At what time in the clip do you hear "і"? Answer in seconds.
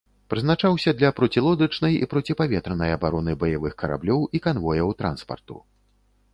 1.99-2.09, 4.39-4.45